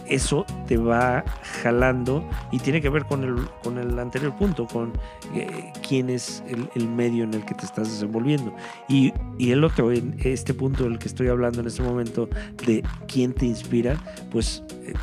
eso 0.07 0.46
te 0.67 0.77
va 0.77 1.24
jalando 1.62 2.27
y 2.51 2.60
tiene 2.60 2.81
que 2.81 2.89
ver 2.89 3.05
con 3.05 3.24
el, 3.24 3.48
con 3.63 3.77
el 3.77 3.98
anterior 4.00 4.36
punto, 4.36 4.67
con 4.67 4.93
eh, 5.34 5.72
quién 5.88 6.10
es 6.10 6.43
el, 6.48 6.88
medio 6.88 7.24
en 7.24 7.34
el 7.34 7.46
que 7.46 7.53
te 7.53 7.65
estás 7.65 7.91
desenvolviendo. 7.91 8.55
Y, 8.88 9.13
y 9.38 9.51
el 9.51 9.63
otro, 9.63 9.91
en 9.91 10.15
este 10.24 10.53
punto 10.53 10.86
del 10.86 10.98
que 10.98 11.07
estoy 11.07 11.27
hablando 11.27 11.62
en 11.62 11.67
este 11.67 11.84
momento, 11.84 12.29
de 12.65 12.84
quién 13.07 13.34
te 13.34 13.46
inspira, 13.46 13.98
pues 14.31 14.63
eh, 14.84 14.93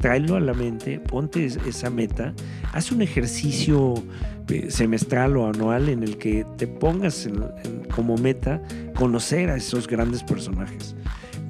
tráelo 0.00 0.36
a 0.36 0.40
la 0.40 0.54
mente, 0.54 1.00
ponte 1.00 1.44
esa 1.44 1.90
meta, 1.90 2.32
haz 2.72 2.92
un 2.92 3.02
ejercicio 3.02 3.94
semestral 4.68 5.36
o 5.36 5.46
anual 5.46 5.88
en 5.88 6.02
el 6.02 6.18
que 6.18 6.44
te 6.56 6.66
pongas 6.66 7.28
como 7.94 8.16
meta 8.16 8.60
conocer 8.96 9.48
a 9.48 9.56
esos 9.56 9.86
grandes 9.86 10.24
personajes 10.24 10.96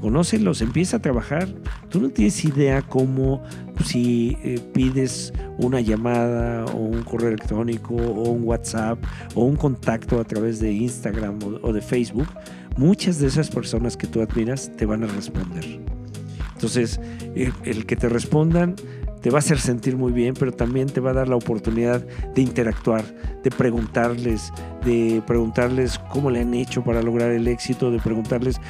conócelos, 0.01 0.63
empieza 0.63 0.97
a 0.97 1.01
trabajar. 1.01 1.49
Tú 1.89 2.01
no 2.01 2.09
tienes 2.11 2.45
idea 2.45 2.83
cómo 2.83 3.43
si 3.85 4.37
eh, 4.43 4.61
pides 4.73 5.33
una 5.59 5.81
llamada 5.81 6.65
o 6.67 6.79
un 6.79 7.03
correo 7.03 7.29
electrónico 7.29 7.95
o 7.95 8.31
un 8.31 8.45
WhatsApp 8.45 8.99
o 9.35 9.45
un 9.45 9.57
contacto 9.57 10.21
a 10.21 10.25
través 10.25 10.61
de 10.61 10.73
Instagram 10.73 11.39
o, 11.63 11.73
de 11.73 11.81
Facebook, 11.81 12.29
muchas 12.77 13.19
de 13.19 13.29
esas 13.29 13.51
personas 13.51 13.97
que 13.97 14.07
tú 14.07 14.21
admiras 14.21 14.71
te 14.77 14.87
van 14.87 15.05
a 15.05 15.07
responder. 15.07 15.65
Entonces, 16.55 17.01
eh, 17.35 17.53
el 17.65 17.87
que 17.87 17.97
te 17.97 18.09
respondan 18.09 18.77
te 19.21 19.31
va 19.31 19.39
a 19.39 19.41
hacer 19.41 19.59
sentir 19.59 19.97
muy 19.97 20.13
bien, 20.13 20.35
pero 20.39 20.53
también 20.53 20.89
te 20.89 21.01
va 21.01 21.11
a 21.11 21.15
dar 21.15 21.29
la 21.29 21.37
oportunidad 21.37 22.01
de 22.35 22.43
interactuar, 22.43 23.05
de 23.43 23.51
preguntarles, 23.51 24.53
de 24.85 25.23
preguntarles 25.27 25.99
cómo 26.11 26.31
le 26.31 26.41
han 26.41 26.55
hecho 26.55 26.83
para 26.83 27.03
lograr 27.03 27.31
el 27.31 27.47
éxito, 27.49 27.91
de 27.91 27.99
preguntarles 27.99 28.61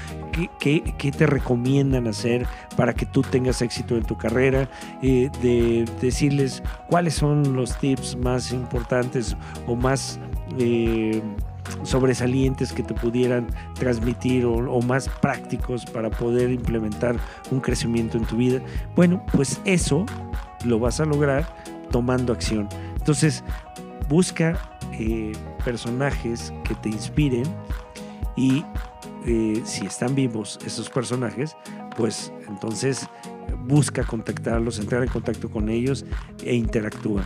qué, 0.58 1.12
te 1.16 1.26
recomiendan 1.26 2.06
hacer 2.06 2.46
para 2.76 2.94
que 2.94 3.06
tú 3.06 3.22
tengas 3.22 3.62
éxito 3.62 3.96
en 3.96 4.04
tu 4.04 4.16
carrera, 4.16 4.68
eh, 5.02 5.30
de 5.42 5.84
decirles 6.00 6.62
cuáles 6.88 7.14
son 7.14 7.54
los 7.54 7.78
tips 7.78 8.16
más 8.16 8.52
importantes 8.52 9.36
o 9.66 9.76
más... 9.76 10.18
Eh, 10.58 11.22
sobresalientes 11.82 12.72
que 12.72 12.82
te 12.82 12.94
pudieran 12.94 13.46
transmitir 13.74 14.44
o, 14.46 14.80
más 14.82 15.08
prácticos 15.08 15.84
para 15.84 16.10
poder 16.10 16.50
implementar 16.50 17.16
un 17.50 17.60
crecimiento 17.60 18.18
en 18.18 18.24
tu 18.24 18.36
vida. 18.36 18.60
Bueno, 18.96 19.24
pues 19.32 19.60
eso 19.64 20.06
lo 20.64 20.78
vas 20.78 21.00
a 21.00 21.04
lograr 21.04 21.46
tomando 21.90 22.32
acción. 22.32 22.68
Entonces, 22.96 23.42
busca 24.08 24.58
eh, 24.92 25.32
personajes 25.64 26.52
que 26.64 26.74
te 26.74 26.88
inspiren 26.88 27.44
y 28.36 28.64
eh, 29.26 29.60
si 29.64 29.86
están 29.86 30.14
vivos 30.14 30.58
esos 30.64 30.88
personajes, 30.88 31.56
pues 31.96 32.32
entonces 32.48 33.08
busca 33.66 34.04
contactarlos, 34.04 34.78
entrar 34.78 35.02
en 35.02 35.08
contacto 35.08 35.50
con 35.50 35.68
ellos 35.68 36.04
e 36.44 36.54
interactúa. 36.54 37.24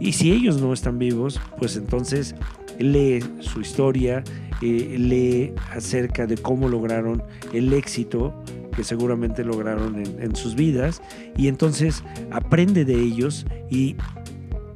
Y 0.00 0.12
si 0.12 0.32
ellos 0.32 0.60
no 0.60 0.72
están 0.72 0.98
vivos, 0.98 1.40
pues 1.58 1.76
entonces 1.76 2.34
lee 2.78 3.20
su 3.40 3.60
historia, 3.60 4.22
eh, 4.62 4.96
lee 4.98 5.54
acerca 5.72 6.26
de 6.26 6.36
cómo 6.36 6.68
lograron 6.68 7.22
el 7.52 7.72
éxito 7.72 8.34
que 8.74 8.84
seguramente 8.84 9.44
lograron 9.44 9.96
en, 9.96 10.36
sus 10.36 10.54
vidas 10.54 11.02
y 11.36 11.48
entonces 11.48 12.04
aprende 12.30 12.84
de 12.84 12.94
ellos 12.94 13.44
y 13.70 13.96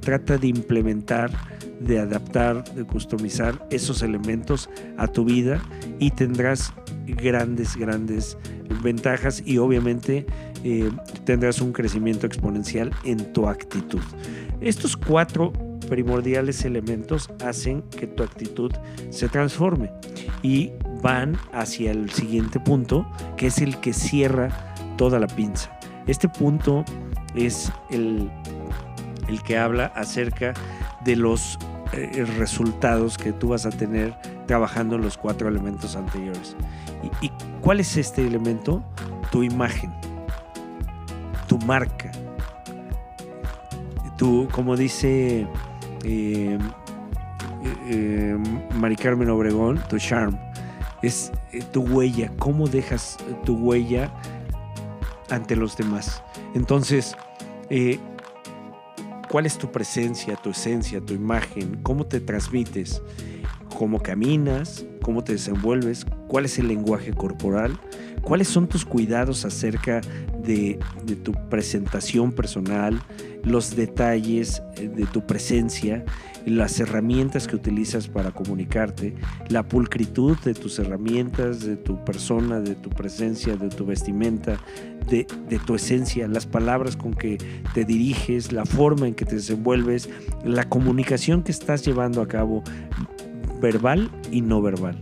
trata 0.01 0.39
de 0.39 0.49
implementar, 0.49 1.31
de 1.79 2.01
adaptar, 2.01 2.65
de 2.75 2.85
customizar 2.85 3.65
esos 3.71 4.03
elementos 4.03 4.69
a 4.97 5.07
tu 5.07 5.25
vida 5.25 5.63
y 6.01 6.11
tendrás 6.11 6.75
grandes, 7.07 7.77
grandes 7.77 8.37
ventajas 8.83 9.41
y 9.47 9.59
obviamente 9.59 10.27
eh, 10.65 10.91
tendrás 11.25 11.61
un 11.61 11.73
crecimiento 11.73 12.27
exponencial 12.27 12.91
en 13.05 13.33
tu 13.33 13.47
actitud. 13.47 14.03
Estos 14.61 14.97
cuatro 14.97 15.53
primordiales 15.83 16.65
elementos 16.65 17.31
hacen 17.45 17.83
que 17.83 18.07
tu 18.07 18.23
actitud 18.23 18.73
se 19.11 19.29
transforme 19.29 19.91
y 20.43 20.73
van 21.03 21.37
hacia 21.53 21.91
el 21.91 22.11
siguiente 22.11 22.61
punto, 22.61 23.07
que 23.37 23.49
es 23.49 23.59
el 23.59 23.79
que 23.81 23.93
cierra 23.93 24.75
toda 24.97 25.19
la 25.19 25.27
pinza. 25.27 25.79
Este 26.07 26.29
punto 26.29 26.85
es 27.35 27.73
el, 27.91 28.31
el 29.29 29.43
que 29.43 29.59
habla 29.59 29.87
acerca 29.87 30.55
de 31.05 31.17
los 31.17 31.59
eh, 31.93 32.25
resultados 32.39 33.19
que 33.19 33.33
tú 33.33 33.49
vas 33.49 33.67
a 33.67 33.71
tener 33.71 34.15
trabajando 34.47 34.97
en 34.97 35.03
los 35.03 35.19
cuatro 35.19 35.49
elementos 35.49 35.95
anteriores. 35.95 36.57
¿Y, 37.21 37.31
cuál 37.61 37.81
es 37.81 37.97
este 37.97 38.27
elemento? 38.27 38.83
Tu 39.31 39.43
imagen, 39.43 39.93
tu 41.49 41.59
marca, 41.59 42.11
tu, 44.17 44.49
como 44.53 44.77
dice 44.77 45.47
eh, 46.05 46.59
eh, 47.89 48.37
Mari 48.75 48.97
Carmen 48.97 49.31
Obregón, 49.31 49.81
tu 49.89 49.99
charm 49.99 50.37
es 51.03 51.33
eh, 51.53 51.63
tu 51.73 51.83
huella, 51.83 52.33
cómo 52.39 52.69
dejas 52.69 53.19
tu 53.45 53.57
huella 53.57 54.13
ante 55.29 55.57
los 55.57 55.77
demás. 55.77 56.23
Entonces, 56.55 57.17
eh, 57.71 57.99
¿cuál 59.29 59.47
es 59.47 59.59
tu 59.59 59.71
presencia, 59.71 60.37
tu 60.37 60.51
esencia, 60.51 61.01
tu 61.01 61.13
imagen? 61.13 61.81
¿Cómo 61.83 62.07
te 62.07 62.21
transmites? 62.21 63.03
¿Cómo 63.77 64.01
caminas? 64.01 64.87
¿Cómo 65.03 65.25
te 65.25 65.33
desenvuelves? 65.33 66.07
¿Cuál 66.29 66.45
es 66.45 66.59
el 66.59 66.69
lenguaje 66.69 67.13
corporal? 67.13 67.79
¿Cuáles 68.23 68.49
son 68.49 68.69
tus 68.69 68.85
cuidados 68.85 69.45
acerca 69.45 70.01
de, 70.43 70.79
de 71.05 71.17
tu 71.17 71.33
presentación 71.49 72.33
personal? 72.33 73.03
Los 73.45 73.75
detalles 73.77 74.63
eh, 74.77 74.89
de 74.89 75.07
tu 75.07 75.27
presencia 75.27 76.05
las 76.47 76.81
herramientas 76.81 77.47
que 77.47 77.57
utilizas 77.57 78.09
para 78.09 78.31
comunicarte, 78.31 79.15
la 79.49 79.63
pulcritud 79.63 80.37
de 80.45 80.55
tus 80.55 80.79
herramientas, 80.79 81.61
de 81.61 81.77
tu 81.77 82.05
persona, 82.05 82.61
de 82.61 82.75
tu 82.75 82.91
presencia, 82.91 83.57
de 83.57 83.69
tu 83.69 83.87
vestimenta, 83.87 84.59
de, 85.09 85.25
tu 85.67 85.75
esencia, 85.75 86.27
las 86.29 86.47
palabras 86.47 86.97
con 86.97 87.15
que 87.15 87.39
te 87.75 87.85
diriges, 87.85 88.53
la 88.53 88.65
forma 88.65 89.07
en 89.07 89.15
que 89.15 89.25
te 89.25 89.37
desenvuelves, 89.37 90.09
la 90.45 90.69
comunicación 90.69 91.43
que 91.43 91.53
estás 91.53 91.85
llevando 91.85 92.23
a 92.23 92.29
cabo, 92.29 92.63
verbal 93.61 94.11
y 94.31 94.41
no 94.41 94.63
verbal. 94.63 94.99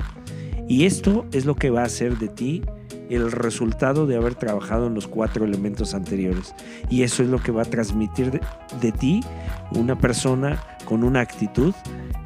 Y 0.68 0.84
esto 0.84 1.26
es 1.32 1.46
lo 1.46 1.56
que 1.56 1.70
va 1.70 1.82
a 1.82 1.86
hacer 1.86 2.18
de 2.18 2.28
ti 2.28 2.62
el 3.10 3.32
resultado 3.32 4.06
de 4.06 4.16
haber 4.16 4.34
trabajado 4.34 4.86
en 4.86 4.94
los 4.94 5.08
cuatro 5.08 5.44
elementos 5.44 5.94
anteriores. 5.94 6.54
Y 6.88 7.02
eso 7.02 7.22
es 7.22 7.28
lo 7.28 7.42
que 7.42 7.52
va 7.52 7.62
a 7.62 7.64
transmitir 7.66 8.40
de, 8.80 8.92
ti 8.92 9.20
una 9.72 9.98
persona 9.98 10.62
con 10.84 11.04
una 11.04 11.20
actitud 11.20 11.74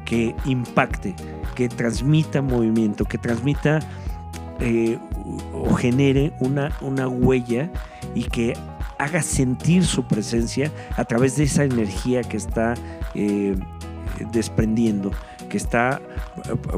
que 0.05 0.35
impacte, 0.45 1.15
que 1.55 1.67
transmita 1.67 2.41
movimiento, 2.41 3.05
que 3.05 3.17
transmita 3.17 3.79
eh, 4.59 4.97
o 5.53 5.73
genere 5.73 6.33
una, 6.39 6.77
una 6.81 7.07
huella 7.07 7.71
y 8.13 8.23
que 8.23 8.53
haga 8.97 9.21
sentir 9.21 9.85
su 9.85 10.07
presencia 10.07 10.71
a 10.95 11.05
través 11.05 11.35
de 11.35 11.43
esa 11.43 11.63
energía 11.63 12.21
que 12.21 12.37
está 12.37 12.75
eh, 13.15 13.55
desprendiendo 14.31 15.11
que 15.45 15.57
está 15.57 16.01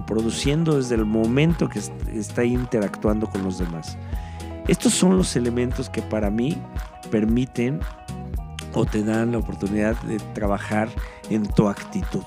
produciendo 0.06 0.78
desde 0.78 0.96
el 0.96 1.06
momento 1.06 1.70
que 1.70 1.82
está 2.14 2.44
interactuando 2.44 3.30
con 3.30 3.44
los 3.44 3.60
demás. 3.60 3.98
Estos 4.68 4.94
son 4.94 5.18
los 5.18 5.36
elementos 5.36 5.90
que 5.90 6.02
para 6.02 6.30
mí 6.30 6.58
permiten 7.10 7.80
o 8.74 8.86
te 8.86 9.04
dan 9.04 9.32
la 9.32 9.38
oportunidad 9.38 10.00
de 10.04 10.20
trabajar 10.34 10.90
en 11.30 11.48
tu 11.48 11.68
actitud. 11.68 12.24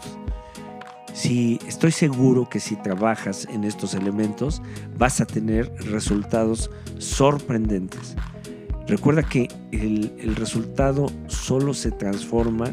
Si 1.12 1.58
estoy 1.66 1.92
seguro 1.92 2.48
que 2.48 2.60
si 2.60 2.76
trabajas 2.76 3.46
en 3.50 3.64
estos 3.64 3.94
elementos 3.94 4.62
vas 4.96 5.20
a 5.20 5.26
tener 5.26 5.72
resultados 5.84 6.70
sorprendentes. 6.98 8.16
Recuerda 8.86 9.22
que 9.22 9.48
el, 9.70 10.14
el 10.18 10.34
resultado 10.36 11.06
solo 11.26 11.74
se 11.74 11.90
transforma 11.90 12.70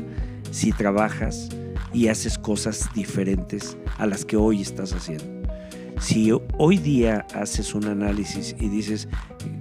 si 0.52 0.72
trabajas 0.72 1.50
y 1.94 2.08
haces 2.08 2.38
cosas 2.38 2.90
diferentes 2.94 3.78
a 3.98 4.06
las 4.06 4.26
que 4.26 4.38
hoy 4.38 4.62
estás 4.62 4.94
haciendo. 4.94 5.26
Si 6.00 6.32
hoy 6.58 6.78
día 6.78 7.26
haces 7.34 7.74
un 7.74 7.86
análisis 7.86 8.56
y 8.60 8.70
dices, 8.70 9.08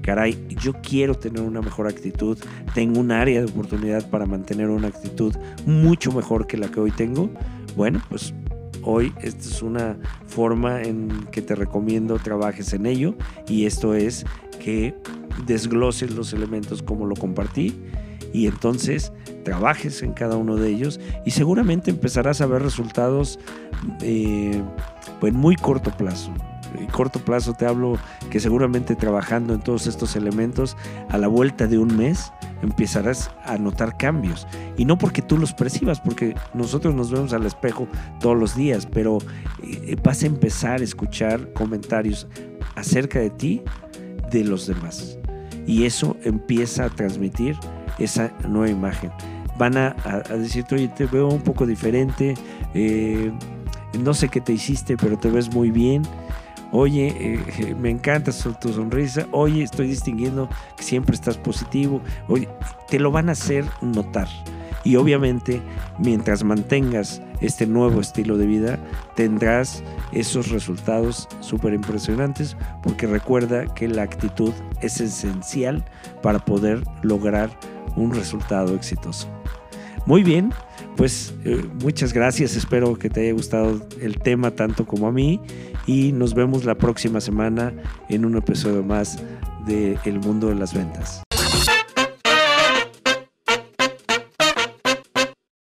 caray, 0.02 0.46
yo 0.60 0.74
quiero 0.82 1.14
tener 1.14 1.40
una 1.40 1.62
mejor 1.62 1.88
actitud, 1.88 2.38
tengo 2.74 3.00
un 3.00 3.10
área 3.10 3.40
de 3.40 3.46
oportunidad 3.46 4.08
para 4.10 4.26
mantener 4.26 4.68
una 4.68 4.88
actitud 4.88 5.34
mucho 5.64 6.12
mejor 6.12 6.46
que 6.46 6.58
la 6.58 6.68
que 6.68 6.80
hoy 6.80 6.90
tengo, 6.90 7.30
bueno, 7.74 8.02
pues 8.10 8.34
hoy 8.82 9.12
esta 9.22 9.40
es 9.40 9.62
una 9.62 9.96
forma 10.26 10.82
en 10.82 11.26
que 11.32 11.42
te 11.42 11.54
recomiendo 11.54 12.18
trabajes 12.18 12.72
en 12.72 12.86
ello 12.86 13.14
y 13.48 13.66
esto 13.66 13.94
es 13.94 14.24
que 14.62 14.94
desgloses 15.46 16.12
los 16.12 16.32
elementos 16.32 16.82
como 16.82 17.06
lo 17.06 17.16
compartí 17.16 17.74
y 18.32 18.46
entonces 18.46 19.12
trabajes 19.44 20.02
en 20.02 20.12
cada 20.12 20.36
uno 20.36 20.56
de 20.56 20.68
ellos 20.70 21.00
y 21.24 21.30
seguramente 21.30 21.90
empezarás 21.90 22.40
a 22.40 22.46
ver 22.46 22.62
resultados 22.62 23.38
eh, 24.00 24.62
pues, 25.20 25.32
en 25.32 25.38
muy 25.38 25.56
corto 25.56 25.90
plazo. 25.90 26.32
y 26.80 26.86
corto 26.86 27.20
plazo 27.20 27.54
te 27.54 27.66
hablo 27.66 27.98
que 28.30 28.40
seguramente 28.40 28.96
trabajando 28.96 29.54
en 29.54 29.60
todos 29.60 29.86
estos 29.86 30.16
elementos, 30.16 30.76
a 31.08 31.18
la 31.18 31.28
vuelta 31.28 31.66
de 31.66 31.78
un 31.78 31.96
mes 31.96 32.32
empezarás 32.62 33.30
a 33.44 33.58
notar 33.58 33.96
cambios. 33.96 34.46
Y 34.76 34.84
no 34.84 34.98
porque 34.98 35.22
tú 35.22 35.38
los 35.38 35.52
percibas, 35.52 36.00
porque 36.00 36.34
nosotros 36.54 36.94
nos 36.94 37.10
vemos 37.10 37.32
al 37.32 37.46
espejo 37.46 37.86
todos 38.20 38.36
los 38.36 38.56
días, 38.56 38.86
pero 38.86 39.18
eh, 39.62 39.96
vas 40.02 40.22
a 40.22 40.26
empezar 40.26 40.80
a 40.80 40.84
escuchar 40.84 41.52
comentarios 41.52 42.26
acerca 42.74 43.18
de 43.18 43.30
ti 43.30 43.62
de 44.30 44.44
los 44.44 44.66
demás. 44.66 45.18
Y 45.66 45.84
eso 45.84 46.16
empieza 46.22 46.84
a 46.84 46.90
transmitir 46.90 47.56
esa 47.98 48.32
nueva 48.48 48.70
imagen. 48.70 49.10
Van 49.58 49.76
a, 49.76 49.96
decirte, 50.30 50.74
oye, 50.74 50.88
te 50.88 51.06
veo 51.06 51.28
un 51.28 51.40
poco 51.40 51.66
diferente, 51.66 52.34
eh, 52.74 53.32
no 53.98 54.14
sé 54.14 54.28
qué 54.28 54.40
te 54.40 54.52
hiciste, 54.52 54.96
pero 54.96 55.18
te 55.18 55.30
ves 55.30 55.52
muy 55.52 55.70
bien. 55.70 56.02
Oye, 56.72 57.14
eh, 57.18 57.74
me 57.80 57.90
encanta 57.90 58.32
tu 58.60 58.72
sonrisa. 58.72 59.26
Oye, 59.32 59.62
estoy 59.62 59.88
distinguiendo 59.88 60.48
que 60.76 60.82
siempre 60.82 61.14
estás 61.14 61.36
positivo. 61.36 62.00
Oye, 62.28 62.48
te 62.88 62.98
lo 62.98 63.10
van 63.10 63.28
a 63.28 63.32
hacer 63.32 63.64
notar. 63.80 64.28
Y 64.84 64.94
obviamente, 64.94 65.60
mientras 65.98 66.44
mantengas 66.44 67.20
este 67.40 67.66
nuevo 67.66 68.00
estilo 68.00 68.38
de 68.38 68.46
vida, 68.46 68.78
tendrás 69.16 69.82
esos 70.12 70.50
resultados 70.50 71.28
súper 71.40 71.74
impresionantes, 71.74 72.56
porque 72.84 73.08
recuerda 73.08 73.64
que 73.74 73.88
la 73.88 74.02
actitud 74.02 74.52
es 74.82 75.00
esencial 75.00 75.84
para 76.22 76.38
poder 76.38 76.84
lograr 77.02 77.50
un 77.96 78.14
resultado 78.14 78.76
exitoso. 78.76 79.26
Muy 80.06 80.22
bien, 80.22 80.52
pues 80.96 81.34
eh, 81.44 81.68
muchas 81.82 82.12
gracias, 82.12 82.54
espero 82.54 82.96
que 82.96 83.10
te 83.10 83.22
haya 83.22 83.32
gustado 83.32 83.80
el 84.00 84.18
tema 84.20 84.52
tanto 84.52 84.86
como 84.86 85.08
a 85.08 85.12
mí 85.12 85.40
y 85.84 86.12
nos 86.12 86.32
vemos 86.32 86.64
la 86.64 86.76
próxima 86.76 87.20
semana 87.20 87.74
en 88.08 88.24
un 88.24 88.36
episodio 88.36 88.84
más 88.84 89.18
de 89.66 89.98
El 90.04 90.20
Mundo 90.20 90.46
de 90.46 90.54
las 90.54 90.72
Ventas. 90.72 91.25